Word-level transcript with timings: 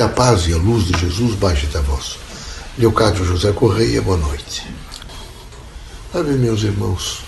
Que 0.00 0.04
a 0.04 0.08
paz 0.08 0.46
e 0.46 0.54
a 0.54 0.56
luz 0.56 0.86
de 0.86 0.98
Jesus 0.98 1.34
baixe 1.34 1.66
até 1.66 1.78
vós. 1.82 2.16
Leocádio 2.78 3.22
José 3.22 3.52
Correia, 3.52 4.00
boa 4.00 4.16
noite. 4.16 4.66
Sabe, 6.10 6.30
meus 6.30 6.62
irmãos, 6.62 7.20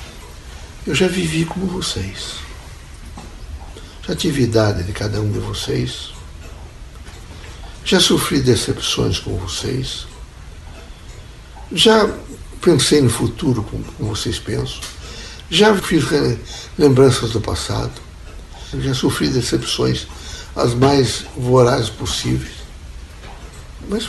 eu 0.87 0.95
já 0.95 1.07
vivi 1.07 1.45
como 1.45 1.67
vocês. 1.67 2.37
Já 4.08 4.17
tive 4.17 4.45
idade 4.45 4.85
de 4.85 4.93
cada 4.95 5.21
um 5.21 5.31
de 5.31 5.39
vocês. 5.39 6.15
Já 7.85 8.00
sofri 8.00 8.41
decepções 8.41 9.18
com 9.18 9.36
vocês. 9.36 10.07
Já 11.73 12.09
pensei 12.62 13.02
no 13.02 13.11
futuro 13.11 13.62
como 13.64 13.84
vocês 14.14 14.39
pensam. 14.39 14.80
Já 15.50 15.77
fiz 15.77 16.04
lembranças 16.79 17.32
do 17.32 17.41
passado. 17.43 17.93
Já 18.73 18.95
sofri 18.95 19.29
decepções 19.29 20.07
as 20.57 20.73
mais 20.73 21.27
vorazes 21.36 21.91
possíveis. 21.91 22.62
Mas 23.93 24.09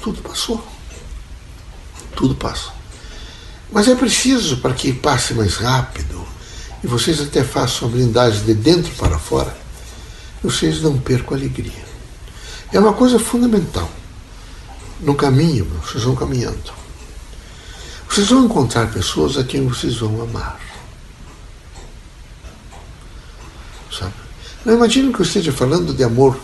tudo 0.00 0.22
passou. 0.22 0.64
Tudo 2.14 2.36
passa. 2.36 2.70
Mas 3.72 3.88
é 3.88 3.96
preciso, 3.96 4.58
para 4.58 4.72
que 4.72 4.92
passe 4.92 5.34
mais 5.34 5.56
rápido, 5.56 6.24
e 6.84 6.86
vocês 6.86 7.20
até 7.20 7.42
façam 7.42 7.88
a 7.88 7.90
blindagem 7.90 8.44
de 8.44 8.54
dentro 8.54 8.94
para 8.94 9.18
fora, 9.18 9.56
vocês 10.40 10.80
não 10.80 11.00
percam 11.00 11.34
a 11.34 11.36
alegria. 11.36 11.84
É 12.72 12.78
uma 12.78 12.92
coisa 12.92 13.18
fundamental. 13.18 13.90
No 15.00 15.16
caminho, 15.16 15.64
vocês 15.84 16.04
vão 16.04 16.14
caminhando. 16.14 16.72
Vocês 18.08 18.28
vão 18.28 18.44
encontrar 18.44 18.92
pessoas 18.92 19.36
a 19.36 19.42
quem 19.42 19.66
vocês 19.66 19.96
vão 19.96 20.22
amar. 20.22 20.60
Sabe? 23.90 24.14
Não 24.64 24.74
imagino 24.74 25.12
que 25.12 25.20
eu 25.20 25.26
esteja 25.26 25.52
falando 25.52 25.92
de 25.92 26.04
amor 26.04 26.38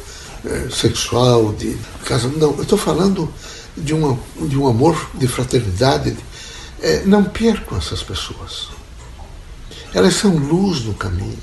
sexual, 0.71 1.53
de 1.53 1.77
casamento. 2.05 2.39
Não, 2.39 2.57
eu 2.57 2.63
estou 2.63 2.79
falando 2.79 3.33
de, 3.77 3.95
uma, 3.95 4.19
de 4.41 4.57
um 4.59 4.67
amor 4.67 5.11
de 5.15 5.27
fraternidade. 5.29 6.17
Eh, 6.83 7.03
não 7.05 7.25
percam 7.25 7.77
essas 7.77 8.03
pessoas. 8.03 8.69
Elas 9.93 10.15
são 10.15 10.37
luz 10.37 10.85
no 10.85 10.95
caminho. 10.95 11.39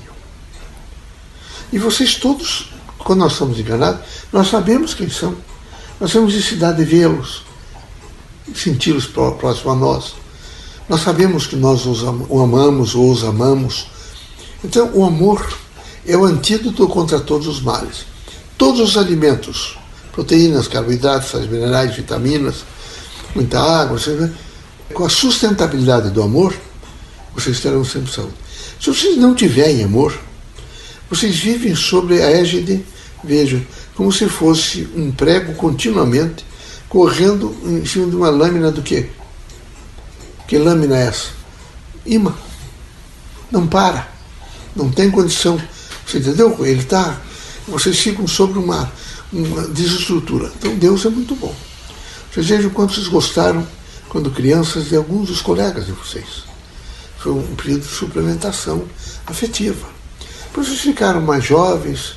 E 1.72 1.78
vocês 1.78 2.14
todos, 2.14 2.70
quando 2.98 3.20
nós 3.20 3.34
somos 3.34 3.58
enganados, 3.58 4.00
nós 4.32 4.48
sabemos 4.48 4.94
quem 4.94 5.08
são. 5.08 5.36
Nós 6.00 6.12
temos 6.12 6.34
necessidade 6.34 6.78
de 6.78 6.84
vê-los, 6.84 7.42
senti-los 8.54 9.06
próximo 9.06 9.70
a 9.72 9.74
nós. 9.74 10.14
Nós 10.88 11.02
sabemos 11.02 11.46
que 11.46 11.56
nós 11.56 11.84
os 11.84 12.02
amamos 12.04 12.94
ou 12.94 13.10
os 13.10 13.22
amamos. 13.22 13.88
Então, 14.64 14.90
o 14.94 15.04
amor 15.04 15.46
é 16.06 16.16
o 16.16 16.24
antídoto 16.24 16.88
contra 16.88 17.20
todos 17.20 17.46
os 17.46 17.60
males. 17.60 18.06
Todos 18.58 18.80
os 18.80 18.96
alimentos, 18.96 19.78
proteínas, 20.12 20.66
carboidratos, 20.66 21.30
sais 21.30 21.46
minerais, 21.46 21.94
vitaminas, 21.94 22.64
muita 23.34 23.60
água, 23.60 23.98
com 24.92 25.04
a 25.04 25.08
sustentabilidade 25.08 26.10
do 26.10 26.20
amor, 26.20 26.52
vocês 27.34 27.60
terão 27.60 27.84
sempre 27.84 28.12
saúde. 28.12 28.34
Se 28.80 28.90
vocês 28.90 29.16
não 29.16 29.34
tiverem 29.34 29.84
amor, 29.84 30.18
vocês 31.08 31.36
vivem 31.38 31.74
sobre 31.76 32.20
a 32.20 32.30
égide, 32.30 32.84
vejam, 33.22 33.64
como 33.94 34.12
se 34.12 34.28
fosse 34.28 34.88
um 34.94 35.12
prego 35.12 35.54
continuamente 35.54 36.44
correndo 36.88 37.56
em 37.64 37.84
cima 37.84 38.08
de 38.08 38.16
uma 38.16 38.30
lâmina 38.30 38.72
do 38.72 38.82
quê? 38.82 39.08
Que 40.48 40.58
lâmina 40.58 40.98
é 40.98 41.06
essa? 41.06 41.28
Imã. 42.04 42.34
Não 43.50 43.66
para. 43.66 44.08
Não 44.74 44.90
tem 44.90 45.10
condição. 45.10 45.60
Você 46.06 46.18
entendeu? 46.18 46.56
Ele 46.64 46.80
está. 46.80 47.20
Vocês 47.68 47.98
ficam 47.98 48.26
sobre 48.26 48.58
uma, 48.58 48.90
uma 49.32 49.68
desestrutura. 49.68 50.50
Então 50.58 50.74
Deus 50.76 51.04
é 51.04 51.10
muito 51.10 51.34
bom. 51.34 51.54
Vocês 52.32 52.46
vejam 52.46 52.70
quanto 52.70 52.94
vocês 52.94 53.08
gostaram 53.08 53.66
quando 54.08 54.30
crianças 54.30 54.88
de 54.88 54.96
alguns 54.96 55.28
dos 55.28 55.42
colegas 55.42 55.86
de 55.86 55.92
vocês. 55.92 56.44
Foi 57.18 57.32
um 57.32 57.54
período 57.54 57.82
de 57.82 57.94
suplementação 57.94 58.84
afetiva. 59.26 59.86
Depois 60.44 60.66
vocês 60.66 60.80
ficaram 60.80 61.20
mais 61.20 61.44
jovens, 61.44 62.14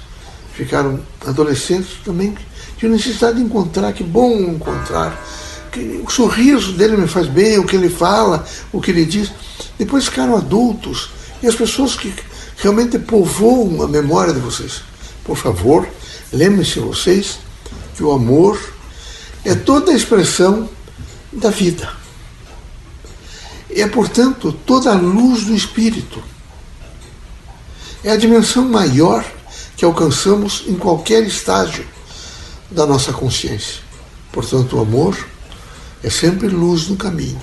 ficaram 0.53 1.01
adolescentes 1.25 1.97
também, 2.05 2.35
tinham 2.77 2.93
necessidade 2.93 3.37
de 3.37 3.43
encontrar, 3.43 3.91
que 3.93 4.03
bom 4.03 4.31
encontrar. 4.39 5.21
Que 5.71 6.01
o 6.05 6.09
sorriso 6.09 6.73
dele 6.73 6.97
me 6.97 7.07
faz 7.07 7.27
bem, 7.27 7.57
o 7.57 7.65
que 7.65 7.75
ele 7.75 7.89
fala, 7.89 8.45
o 8.71 8.81
que 8.81 8.91
ele 8.91 9.05
diz. 9.05 9.31
Depois 9.77 10.05
ficaram 10.05 10.35
adultos 10.35 11.09
e 11.41 11.47
as 11.47 11.55
pessoas 11.55 11.95
que 11.95 12.13
realmente 12.57 12.99
povoam 12.99 13.81
a 13.81 13.87
memória 13.87 14.33
de 14.33 14.39
vocês. 14.39 14.81
Por 15.31 15.37
favor, 15.37 15.87
lembrem-se 16.33 16.81
vocês 16.81 17.39
que 17.95 18.03
o 18.03 18.11
amor 18.11 18.59
é 19.45 19.55
toda 19.55 19.93
a 19.93 19.95
expressão 19.95 20.69
da 21.31 21.49
vida. 21.49 21.89
É, 23.69 23.87
portanto, 23.87 24.51
toda 24.51 24.91
a 24.91 24.93
luz 24.93 25.45
do 25.45 25.55
Espírito. 25.55 26.21
É 28.03 28.11
a 28.11 28.17
dimensão 28.17 28.67
maior 28.67 29.23
que 29.77 29.85
alcançamos 29.85 30.65
em 30.67 30.75
qualquer 30.75 31.23
estágio 31.23 31.87
da 32.69 32.85
nossa 32.85 33.13
consciência. 33.13 33.79
Portanto, 34.33 34.75
o 34.75 34.81
amor 34.81 35.17
é 36.03 36.09
sempre 36.09 36.49
luz 36.49 36.89
no 36.89 36.97
caminho. 36.97 37.41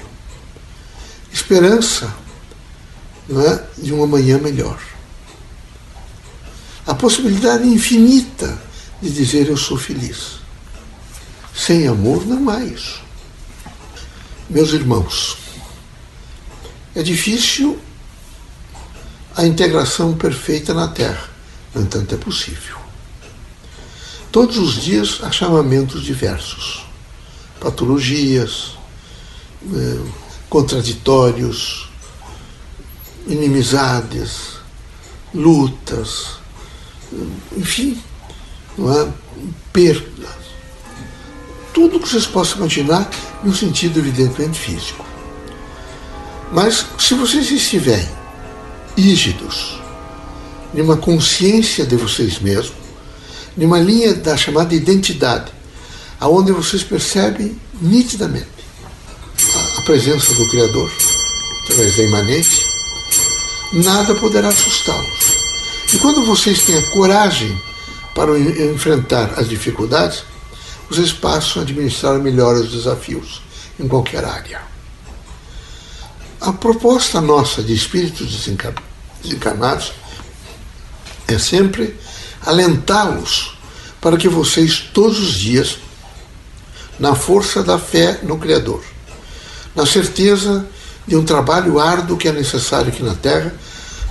Esperança 1.33 2.15
não 3.27 3.41
é, 3.41 3.65
de 3.79 3.95
um 3.95 4.03
amanhã 4.03 4.37
melhor. 4.37 4.79
Possibilidade 6.99 7.67
infinita 7.67 8.61
de 9.01 9.11
dizer 9.11 9.49
eu 9.49 9.57
sou 9.57 9.77
feliz. 9.77 10.39
Sem 11.55 11.87
amor 11.87 12.27
não 12.27 12.49
há 12.51 12.65
isso. 12.65 13.01
Meus 14.51 14.73
irmãos, 14.73 15.37
é 16.97 17.03
difícil 17.03 17.79
a 19.37 19.47
integração 19.47 20.17
perfeita 20.17 20.75
na 20.75 20.89
Terra, 20.89 21.31
no 21.73 21.83
entanto, 21.83 22.15
é 22.15 22.19
possível. 22.19 22.77
Todos 24.33 24.59
os 24.59 24.83
dias 24.83 25.21
há 25.23 25.31
chamamentos 25.31 26.03
diversos, 26.03 26.85
patologias, 27.61 28.77
eh, 29.73 30.11
contraditórios, 30.49 31.89
inimizades, 33.29 34.57
lutas, 35.33 36.38
enfim, 37.57 37.99
não 38.77 38.93
é? 38.93 39.09
perdas. 39.73 40.39
Tudo 41.73 42.01
que 42.01 42.09
vocês 42.09 42.27
possam 42.27 42.59
imaginar 42.59 43.09
no 43.45 43.55
sentido 43.55 43.99
evidentemente 43.99 44.59
físico. 44.59 45.05
Mas 46.53 46.87
se 46.99 47.15
vocês 47.15 47.51
estiverem 47.51 48.09
rígidos, 48.97 49.79
numa 50.75 50.97
consciência 50.97 51.87
de 51.87 51.97
vocês 51.97 52.41
mesmos, 52.41 52.77
numa 53.57 53.79
linha 53.79 54.15
da 54.15 54.37
chamada 54.37 54.75
identidade, 54.75 55.53
aonde 56.21 56.53
vocês 56.53 56.83
percebem 56.83 57.59
nitidamente 57.81 58.47
a, 59.55 59.79
a 59.79 59.83
presença 59.83 60.33
do 60.35 60.49
Criador, 60.49 60.91
através 61.65 61.97
da 61.97 62.03
imanente, 62.03 62.67
nada 63.73 64.15
poderá 64.15 64.49
assustá-los. 64.49 65.38
E 65.93 65.97
quando 65.99 66.23
vocês 66.25 66.63
têm 66.63 66.77
a 66.77 66.91
coragem 66.91 67.61
para 68.15 68.39
enfrentar 68.39 69.35
as 69.39 69.49
dificuldades, 69.49 70.23
vocês 70.89 71.13
passam 71.13 71.63
a 71.63 71.65
administrar 71.65 72.19
melhor 72.19 72.57
os 72.57 72.71
desafios 72.71 73.43
em 73.81 73.89
qualquer 73.89 74.25
área. 74.25 74.61
A 76.41 76.53
proposta 76.53 77.21
nossa 77.21 77.63
de 77.63 77.75
espíritos 77.75 78.47
desencarnados 79.23 79.93
é 81.27 81.39
sempre 81.39 81.97
alentá-los 82.45 83.57
para 84.01 84.17
que 84.17 84.29
vocês, 84.29 84.91
todos 84.93 85.19
os 85.19 85.35
dias, 85.35 85.79
na 86.99 87.15
força 87.15 87.63
da 87.63 87.79
fé 87.79 88.21
no 88.23 88.39
Criador, 88.39 88.83
na 89.75 89.87
certeza 89.87 90.67
de 91.07 91.17
um 91.17 91.25
trabalho 91.25 91.81
árduo 91.81 92.19
que 92.19 92.29
é 92.29 92.33
necessário 92.33 92.89
aqui 92.89 93.03
na 93.03 93.15
Terra 93.15 93.55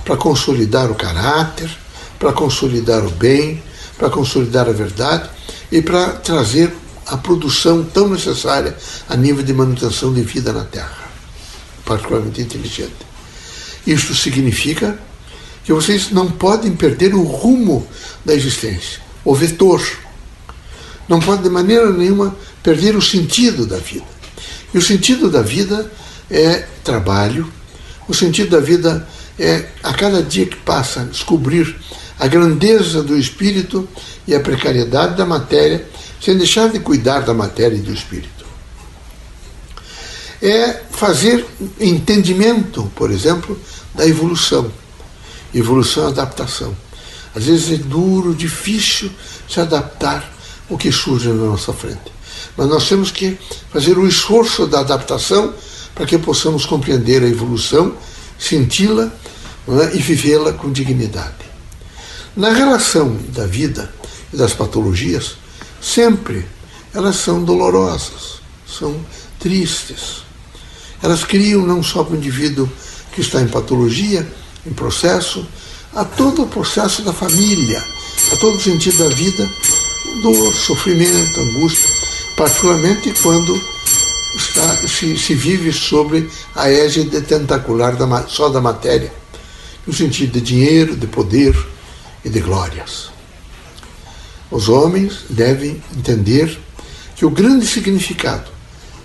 para 0.08 0.16
consolidar 0.16 0.90
o 0.90 0.94
caráter, 0.94 1.68
para 2.18 2.32
consolidar 2.32 3.04
o 3.04 3.10
bem, 3.10 3.62
para 3.98 4.08
consolidar 4.08 4.66
a 4.66 4.72
verdade 4.72 5.28
e 5.70 5.82
para 5.82 6.12
trazer 6.12 6.74
a 7.06 7.18
produção 7.18 7.84
tão 7.84 8.08
necessária 8.08 8.74
a 9.06 9.14
nível 9.14 9.44
de 9.44 9.52
manutenção 9.52 10.14
de 10.14 10.22
vida 10.22 10.50
na 10.50 10.64
Terra 10.64 11.08
particularmente 11.84 12.40
inteligente. 12.40 12.96
Isto 13.86 14.14
significa 14.14 14.98
que 15.62 15.74
vocês 15.74 16.10
não 16.10 16.30
podem 16.30 16.74
perder 16.74 17.14
o 17.14 17.22
rumo 17.22 17.86
da 18.24 18.34
existência, 18.34 19.02
o 19.22 19.34
vetor. 19.34 19.82
Não 21.06 21.20
podem 21.20 21.42
de 21.42 21.50
maneira 21.50 21.92
nenhuma 21.92 22.34
perder 22.62 22.96
o 22.96 23.02
sentido 23.02 23.66
da 23.66 23.76
vida. 23.76 24.06
E 24.72 24.78
o 24.78 24.82
sentido 24.82 25.30
da 25.30 25.42
vida 25.42 25.90
é 26.30 26.66
trabalho, 26.82 27.52
o 28.08 28.14
sentido 28.14 28.50
da 28.50 28.60
vida 28.60 29.06
é, 29.38 29.66
a 29.82 29.92
cada 29.92 30.22
dia 30.22 30.46
que 30.46 30.56
passa, 30.56 31.04
descobrir 31.04 31.76
a 32.18 32.26
grandeza 32.26 33.02
do 33.02 33.16
espírito 33.16 33.88
e 34.26 34.34
a 34.34 34.40
precariedade 34.40 35.16
da 35.16 35.24
matéria 35.24 35.86
sem 36.20 36.36
deixar 36.36 36.68
de 36.68 36.80
cuidar 36.80 37.20
da 37.20 37.32
matéria 37.32 37.76
e 37.76 37.80
do 37.80 37.92
espírito. 37.92 38.46
É 40.42 40.82
fazer 40.90 41.44
entendimento, 41.80 42.90
por 42.94 43.10
exemplo, 43.10 43.58
da 43.94 44.06
evolução. 44.06 44.70
Evolução 45.54 46.08
e 46.08 46.12
adaptação. 46.12 46.76
Às 47.34 47.44
vezes 47.44 47.80
é 47.80 47.82
duro, 47.82 48.34
difícil 48.34 49.10
se 49.48 49.60
adaptar 49.60 50.32
ao 50.70 50.76
que 50.76 50.92
surge 50.92 51.28
na 51.28 51.46
nossa 51.46 51.72
frente. 51.72 52.12
Mas 52.56 52.68
nós 52.68 52.88
temos 52.88 53.10
que 53.10 53.38
fazer 53.72 53.96
o 53.96 54.06
esforço 54.06 54.66
da 54.66 54.80
adaptação 54.80 55.54
para 55.94 56.06
que 56.06 56.18
possamos 56.18 56.66
compreender 56.66 57.22
a 57.22 57.28
evolução, 57.28 57.96
senti-la 58.38 59.12
é? 59.68 59.96
e 59.96 59.98
vivê-la 59.98 60.52
com 60.52 60.70
dignidade. 60.70 61.48
Na 62.36 62.50
relação 62.50 63.18
da 63.30 63.46
vida 63.46 63.92
e 64.32 64.36
das 64.36 64.52
patologias, 64.54 65.36
sempre 65.80 66.46
elas 66.94 67.16
são 67.16 67.44
dolorosas, 67.44 68.40
são 68.66 68.98
tristes. 69.38 70.22
Elas 71.02 71.24
criam 71.24 71.66
não 71.66 71.82
só 71.82 72.04
para 72.04 72.14
o 72.14 72.16
indivíduo 72.16 72.68
que 73.12 73.20
está 73.20 73.40
em 73.40 73.48
patologia, 73.48 74.26
em 74.66 74.72
processo, 74.72 75.46
a 75.94 76.04
todo 76.04 76.42
o 76.42 76.46
processo 76.48 77.02
da 77.02 77.12
família, 77.12 77.82
a 78.32 78.36
todo 78.36 78.56
o 78.56 78.60
sentido 78.60 78.98
da 78.98 79.14
vida, 79.14 79.48
dor, 80.22 80.54
sofrimento, 80.54 81.40
angústia, 81.40 81.88
particularmente 82.36 83.12
quando 83.22 83.60
está, 84.38 84.76
se, 84.88 85.16
se 85.16 85.34
vive 85.34 85.72
sobre 85.72 86.30
a 86.54 86.70
égide 86.70 87.20
tentacular 87.20 87.96
da, 87.96 88.26
só 88.26 88.48
da 88.48 88.60
matéria, 88.60 89.12
no 89.86 89.92
sentido 89.92 90.32
de 90.32 90.40
dinheiro, 90.40 90.96
de 90.96 91.06
poder 91.06 91.56
e 92.24 92.28
de 92.28 92.40
glórias. 92.40 93.10
Os 94.50 94.68
homens 94.68 95.24
devem 95.28 95.82
entender 95.96 96.58
que 97.14 97.26
o 97.26 97.30
grande 97.30 97.66
significado 97.66 98.50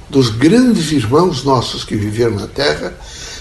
dos 0.10 0.30
grandes 0.30 0.92
irmãos 0.92 1.44
nossos 1.44 1.84
que 1.84 1.96
viveram 1.96 2.36
na 2.36 2.48
Terra 2.48 2.94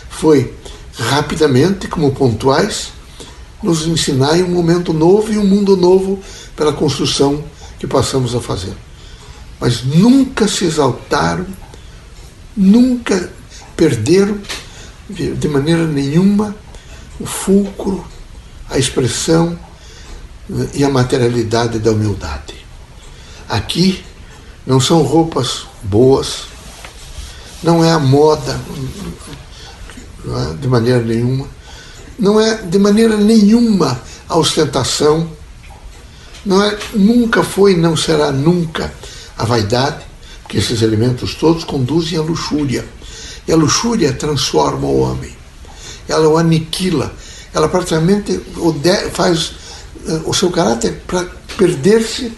foi 0.08 0.54
rapidamente, 0.96 1.86
como 1.86 2.12
pontuais, 2.12 2.92
nos 3.62 3.86
ensinar 3.86 4.34
um 4.36 4.48
momento 4.48 4.92
novo 4.92 5.32
e 5.32 5.38
um 5.38 5.44
mundo 5.44 5.76
novo 5.76 6.20
pela 6.56 6.72
construção 6.72 7.44
que 7.78 7.86
passamos 7.86 8.34
a 8.34 8.40
fazer. 8.40 8.74
Mas 9.60 9.84
nunca 9.84 10.48
se 10.48 10.64
exaltaram, 10.64 11.46
nunca 12.56 13.30
perderam 13.76 14.38
de 15.08 15.48
maneira 15.48 15.86
nenhuma 15.86 16.54
o 17.20 17.26
fulcro, 17.26 18.04
a 18.68 18.78
expressão 18.78 19.58
e 20.74 20.84
a 20.84 20.88
materialidade 20.88 21.78
da 21.78 21.90
humildade. 21.90 22.54
Aqui 23.48 24.04
não 24.66 24.80
são 24.80 25.02
roupas 25.02 25.66
boas, 25.82 26.44
não 27.62 27.84
é 27.84 27.90
a 27.90 27.98
moda, 27.98 28.58
é 30.24 30.54
de 30.54 30.68
maneira 30.68 31.00
nenhuma, 31.00 31.46
não 32.18 32.40
é 32.40 32.56
de 32.56 32.78
maneira 32.78 33.16
nenhuma 33.16 34.00
a 34.28 34.36
ostentação, 34.36 35.30
não 36.44 36.62
é, 36.62 36.78
nunca 36.94 37.42
foi 37.42 37.72
e 37.72 37.76
não 37.76 37.96
será 37.96 38.32
nunca 38.32 38.92
a 39.36 39.44
vaidade, 39.44 40.04
porque 40.52 40.58
esses 40.58 40.82
elementos 40.82 41.34
todos 41.34 41.64
conduzem 41.64 42.18
à 42.18 42.20
luxúria. 42.20 42.84
E 43.48 43.52
a 43.52 43.56
luxúria 43.56 44.12
transforma 44.12 44.86
o 44.86 45.00
homem, 45.00 45.34
ela 46.06 46.28
o 46.28 46.36
aniquila, 46.36 47.10
ela 47.54 47.70
praticamente 47.70 48.38
faz 49.14 49.52
eh, 50.06 50.20
o 50.26 50.34
seu 50.34 50.50
caráter 50.50 51.00
para 51.06 51.24
perder-se 51.56 52.32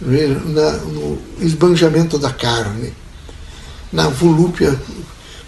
no 0.00 1.18
esbanjamento 1.40 2.18
da 2.18 2.32
carne, 2.32 2.92
na 3.92 4.08
volúpia 4.08 4.78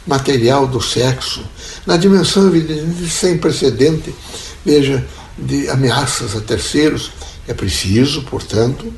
material 0.07 0.69
do 0.69 0.81
sexo, 0.81 1.45
na 1.85 1.97
dimensão 1.97 2.47
evidente 2.47 3.11
sem 3.11 3.37
precedente, 3.39 4.15
veja, 4.65 5.05
de 5.37 5.69
ameaças 5.69 6.37
a 6.37 6.41
terceiros. 6.41 7.11
É 7.49 7.53
preciso, 7.53 8.23
portanto, 8.23 8.93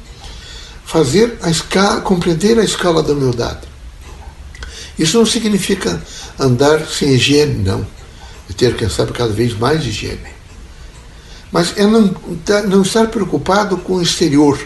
fazer 0.91 1.39
a 1.41 1.49
escala, 1.49 2.01
compreender 2.01 2.59
a 2.59 2.65
escala 2.65 3.01
da 3.01 3.13
humildade. 3.13 3.61
Isso 4.99 5.19
não 5.19 5.25
significa 5.25 6.03
andar 6.37 6.85
sem 6.85 7.11
higiene, 7.11 7.63
não. 7.63 7.87
É 8.49 8.53
ter, 8.53 8.75
quem 8.75 8.89
sabe, 8.89 9.13
cada 9.13 9.33
vez 9.33 9.57
mais 9.57 9.87
higiene. 9.87 10.19
Mas 11.53 11.79
é 11.79 11.87
não, 11.87 12.13
não 12.69 12.83
estar 12.83 13.07
preocupado 13.07 13.77
com 13.77 13.95
o 13.95 14.03
exterior, 14.03 14.59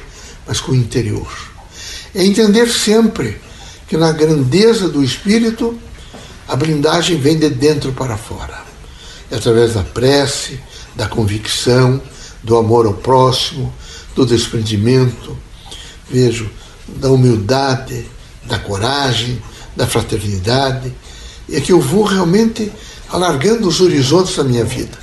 mas 0.46 0.60
com 0.60 0.72
o 0.72 0.74
interior. 0.74 1.30
É 2.14 2.24
entender 2.24 2.70
sempre 2.70 3.38
que 3.86 3.98
na 3.98 4.10
grandeza 4.10 4.88
do 4.88 5.04
espírito 5.04 5.78
a 6.48 6.56
blindagem 6.56 7.18
vem 7.18 7.38
de 7.38 7.50
dentro 7.50 7.92
para 7.92 8.16
fora. 8.16 8.64
É 9.30 9.36
através 9.36 9.74
da 9.74 9.82
prece, 9.82 10.58
da 10.96 11.06
convicção, 11.06 12.00
do 12.42 12.56
amor 12.56 12.86
ao 12.86 12.94
próximo, 12.94 13.70
do 14.14 14.24
desprendimento, 14.24 15.36
vejo, 16.08 16.50
da 16.86 17.10
humildade, 17.10 18.06
da 18.44 18.58
coragem, 18.58 19.42
da 19.74 19.86
fraternidade, 19.86 20.94
é 21.50 21.60
que 21.60 21.72
eu 21.72 21.80
vou 21.80 22.04
realmente 22.04 22.70
alargando 23.08 23.68
os 23.68 23.80
horizontes 23.80 24.36
da 24.36 24.44
minha 24.44 24.64
vida. 24.64 24.98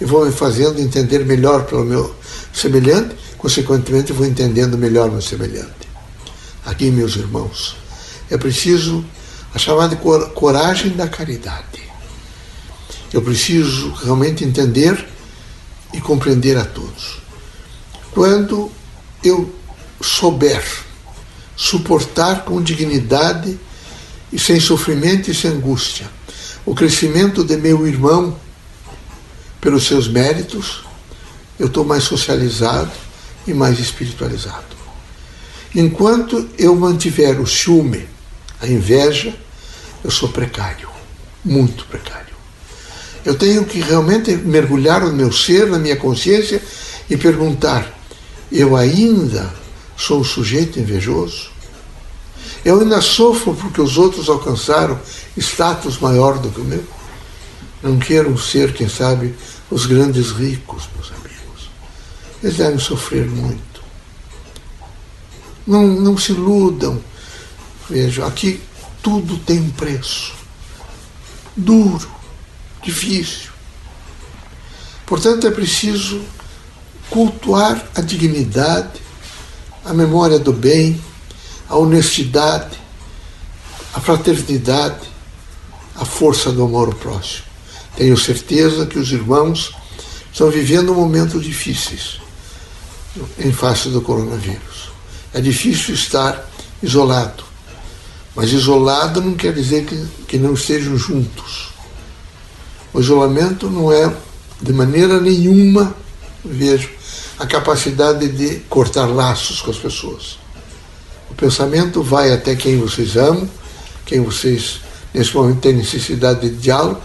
E 0.00 0.04
vou 0.04 0.26
me 0.26 0.32
fazendo 0.32 0.80
entender 0.80 1.24
melhor 1.24 1.64
pelo 1.64 1.84
meu 1.84 2.14
semelhante, 2.52 3.14
consequentemente 3.38 4.12
vou 4.12 4.26
entendendo 4.26 4.76
melhor 4.76 5.10
meu 5.10 5.22
semelhante. 5.22 5.88
Aqui, 6.64 6.90
meus 6.90 7.16
irmãos, 7.16 7.76
é 8.30 8.36
preciso 8.36 9.04
a 9.54 9.58
chamada 9.58 9.96
coragem 9.96 10.92
da 10.92 11.06
caridade. 11.06 11.82
Eu 13.12 13.22
preciso 13.22 13.92
realmente 13.92 14.44
entender 14.44 15.06
e 15.92 16.00
compreender 16.00 16.56
a 16.56 16.64
todos. 16.64 17.20
Quando 18.12 18.70
eu 19.22 19.54
souber 20.00 20.64
suportar 21.56 22.44
com 22.44 22.62
dignidade 22.62 23.58
e 24.32 24.38
sem 24.38 24.58
sofrimento 24.58 25.30
e 25.30 25.34
sem 25.34 25.52
angústia 25.52 26.08
o 26.66 26.74
crescimento 26.74 27.44
de 27.44 27.56
meu 27.56 27.86
irmão 27.86 28.36
pelos 29.60 29.86
seus 29.86 30.08
méritos, 30.08 30.84
eu 31.58 31.66
estou 31.66 31.84
mais 31.84 32.04
socializado 32.04 32.90
e 33.46 33.52
mais 33.52 33.78
espiritualizado. 33.78 34.74
Enquanto 35.74 36.48
eu 36.58 36.74
mantiver 36.74 37.40
o 37.40 37.46
ciúme, 37.46 38.08
a 38.60 38.66
inveja, 38.66 39.34
eu 40.02 40.10
sou 40.10 40.28
precário, 40.30 40.88
muito 41.44 41.84
precário. 41.86 42.34
Eu 43.24 43.34
tenho 43.36 43.64
que 43.64 43.80
realmente 43.80 44.34
mergulhar 44.36 45.02
no 45.02 45.12
meu 45.12 45.32
ser, 45.32 45.66
na 45.66 45.78
minha 45.78 45.96
consciência 45.96 46.62
e 47.08 47.16
perguntar: 47.16 47.90
eu 48.52 48.76
ainda 48.76 49.52
sou 49.96 50.20
um 50.20 50.24
sujeito 50.24 50.78
invejoso? 50.78 51.50
Eu 52.64 52.80
ainda 52.80 53.00
sofro 53.00 53.54
porque 53.54 53.80
os 53.80 53.98
outros 53.98 54.28
alcançaram 54.28 54.98
status 55.36 55.98
maior 55.98 56.38
do 56.38 56.50
que 56.50 56.60
o 56.60 56.64
meu? 56.64 56.84
Não 57.82 57.98
quero 57.98 58.36
ser, 58.38 58.72
quem 58.72 58.88
sabe, 58.88 59.34
os 59.70 59.84
grandes 59.84 60.30
ricos, 60.30 60.88
meus 60.94 61.10
amigos. 61.12 61.70
Eles 62.42 62.56
devem 62.56 62.78
sofrer 62.78 63.26
muito. 63.26 63.82
Não, 65.66 65.86
não 65.86 66.16
se 66.16 66.32
iludam. 66.32 67.02
Vejam, 67.88 68.26
aqui 68.26 68.60
tudo 69.02 69.36
tem 69.38 69.60
um 69.60 69.70
preço. 69.70 70.32
Duro, 71.54 72.08
difícil. 72.82 73.50
Portanto, 75.04 75.46
é 75.46 75.50
preciso 75.50 76.22
cultuar 77.10 77.86
a 77.94 78.00
dignidade, 78.00 79.03
a 79.84 79.92
memória 79.92 80.38
do 80.38 80.52
bem, 80.52 81.00
a 81.68 81.76
honestidade, 81.76 82.78
a 83.92 84.00
fraternidade, 84.00 85.08
a 85.94 86.04
força 86.04 86.50
do 86.50 86.64
amor 86.64 86.88
ao 86.88 86.94
próximo. 86.94 87.44
Tenho 87.96 88.16
certeza 88.16 88.86
que 88.86 88.98
os 88.98 89.12
irmãos 89.12 89.72
estão 90.32 90.50
vivendo 90.50 90.94
momentos 90.94 91.44
difíceis 91.44 92.20
em 93.38 93.52
face 93.52 93.88
do 93.90 94.00
coronavírus. 94.00 94.90
É 95.32 95.40
difícil 95.40 95.94
estar 95.94 96.48
isolado, 96.82 97.44
mas 98.34 98.52
isolado 98.52 99.20
não 99.20 99.34
quer 99.34 99.52
dizer 99.52 99.84
que, 99.84 100.06
que 100.26 100.38
não 100.38 100.54
estejam 100.54 100.96
juntos. 100.96 101.68
O 102.92 103.00
isolamento 103.00 103.68
não 103.70 103.92
é, 103.92 104.12
de 104.60 104.72
maneira 104.72 105.20
nenhuma, 105.20 105.94
vejo, 106.44 106.90
a 107.38 107.46
capacidade 107.46 108.28
de 108.28 108.60
cortar 108.68 109.06
laços 109.06 109.60
com 109.60 109.70
as 109.70 109.78
pessoas. 109.78 110.38
O 111.30 111.34
pensamento 111.34 112.02
vai 112.02 112.32
até 112.32 112.54
quem 112.54 112.78
vocês 112.78 113.16
amam, 113.16 113.48
quem 114.06 114.20
vocês, 114.20 114.80
nesse 115.12 115.34
momento, 115.34 115.60
têm 115.60 115.72
necessidade 115.72 116.48
de 116.48 116.56
diálogo. 116.56 117.00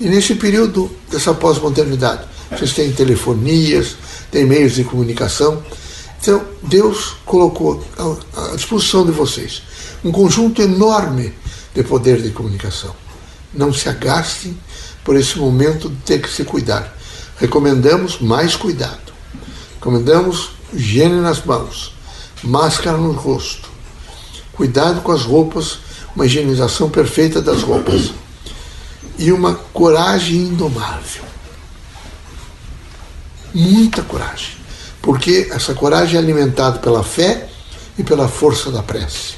E 0.00 0.08
nesse 0.08 0.36
período 0.36 0.90
dessa 1.10 1.34
pós-modernidade, 1.34 2.22
vocês 2.50 2.72
têm 2.72 2.92
telefonias, 2.92 3.96
têm 4.30 4.46
meios 4.46 4.74
de 4.74 4.84
comunicação. 4.84 5.62
Então, 6.20 6.44
Deus 6.62 7.16
colocou 7.24 7.84
à 8.36 8.54
disposição 8.54 9.04
de 9.04 9.12
vocês 9.12 9.62
um 10.04 10.12
conjunto 10.12 10.62
enorme 10.62 11.34
de 11.74 11.82
poder 11.82 12.22
de 12.22 12.30
comunicação. 12.30 12.94
Não 13.52 13.72
se 13.72 13.88
agastem 13.88 14.56
por 15.04 15.16
esse 15.16 15.38
momento 15.38 15.88
de 15.88 15.96
ter 15.96 16.20
que 16.20 16.30
se 16.30 16.44
cuidar. 16.44 16.96
Recomendamos 17.38 18.20
mais 18.20 18.54
cuidado. 18.54 19.08
Recomendamos 19.78 20.50
higiene 20.72 21.20
nas 21.20 21.44
mãos, 21.44 21.94
máscara 22.42 22.96
no 22.96 23.12
rosto, 23.12 23.70
cuidado 24.52 25.00
com 25.02 25.12
as 25.12 25.22
roupas, 25.22 25.78
uma 26.16 26.26
higienização 26.26 26.90
perfeita 26.90 27.40
das 27.40 27.62
roupas 27.62 28.10
e 29.16 29.30
uma 29.30 29.54
coragem 29.54 30.38
indomável. 30.38 31.22
Muita 33.54 34.02
coragem, 34.02 34.56
porque 35.00 35.48
essa 35.52 35.72
coragem 35.74 36.16
é 36.16 36.18
alimentada 36.18 36.80
pela 36.80 37.04
fé 37.04 37.48
e 37.96 38.02
pela 38.02 38.26
força 38.26 38.72
da 38.72 38.82
prece. 38.82 39.34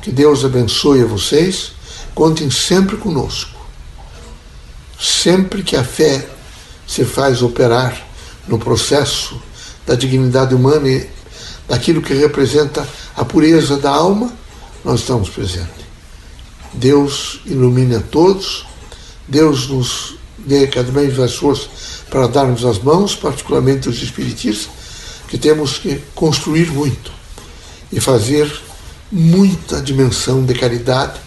Que 0.00 0.10
Deus 0.10 0.42
abençoe 0.42 1.02
a 1.02 1.06
vocês, 1.06 1.72
contem 2.14 2.50
sempre 2.50 2.96
conosco. 2.96 3.60
Sempre 4.98 5.62
que 5.62 5.76
a 5.76 5.84
fé 5.84 6.26
se 6.86 7.04
faz 7.04 7.42
operar 7.42 8.06
no 8.48 8.58
processo 8.58 9.38
da 9.86 9.94
dignidade 9.94 10.54
humana 10.54 10.88
e 10.88 11.08
daquilo 11.68 12.02
que 12.02 12.14
representa 12.14 12.86
a 13.16 13.24
pureza 13.24 13.76
da 13.76 13.90
alma, 13.90 14.32
nós 14.84 15.00
estamos 15.00 15.28
presentes. 15.30 15.86
Deus 16.72 17.40
ilumine 17.46 17.96
a 17.96 18.00
todos, 18.00 18.66
Deus 19.26 19.68
nos 19.68 20.16
dê 20.38 20.66
cada 20.66 20.90
vez 20.90 21.16
mais 21.16 21.34
força 21.34 21.68
para 22.10 22.26
darmos 22.26 22.64
as 22.64 22.78
mãos, 22.78 23.14
particularmente 23.14 23.88
os 23.88 24.02
espiritistas, 24.02 24.68
que 25.28 25.38
temos 25.38 25.78
que 25.78 26.00
construir 26.14 26.70
muito 26.70 27.10
e 27.90 28.00
fazer 28.00 28.50
muita 29.10 29.80
dimensão 29.80 30.44
de 30.44 30.54
caridade 30.54 31.18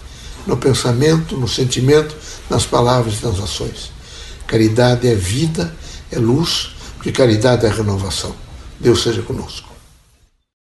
no 0.45 0.57
pensamento, 0.57 1.35
no 1.37 1.47
sentimento, 1.47 2.15
nas 2.49 2.65
palavras 2.65 3.15
e 3.21 3.25
nas 3.25 3.39
ações. 3.39 3.91
Caridade 4.47 5.07
é 5.07 5.15
vida, 5.15 5.75
é 6.11 6.17
luz, 6.17 6.71
porque 6.95 7.11
caridade 7.11 7.65
é 7.65 7.69
renovação. 7.69 8.33
Deus 8.79 9.03
seja 9.03 9.21
conosco. 9.21 9.68